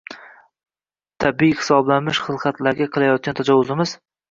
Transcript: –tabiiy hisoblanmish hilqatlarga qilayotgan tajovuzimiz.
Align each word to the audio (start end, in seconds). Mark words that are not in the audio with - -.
–tabiiy 1.25 1.53
hisoblanmish 1.59 2.23
hilqatlarga 2.31 2.91
qilayotgan 2.99 3.41
tajovuzimiz. 3.43 3.97